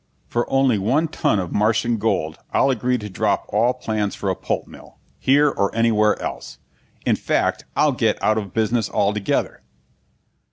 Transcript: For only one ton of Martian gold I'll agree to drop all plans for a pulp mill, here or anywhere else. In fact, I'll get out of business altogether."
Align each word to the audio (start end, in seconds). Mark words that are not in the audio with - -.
For 0.27 0.49
only 0.51 0.79
one 0.79 1.09
ton 1.09 1.37
of 1.37 1.51
Martian 1.51 1.97
gold 1.97 2.39
I'll 2.53 2.71
agree 2.71 2.97
to 2.97 3.07
drop 3.07 3.45
all 3.49 3.75
plans 3.75 4.15
for 4.15 4.31
a 4.31 4.35
pulp 4.35 4.65
mill, 4.65 4.97
here 5.19 5.47
or 5.49 5.69
anywhere 5.75 6.19
else. 6.19 6.57
In 7.05 7.15
fact, 7.15 7.65
I'll 7.75 7.91
get 7.91 8.17
out 8.23 8.39
of 8.39 8.51
business 8.51 8.89
altogether." 8.89 9.61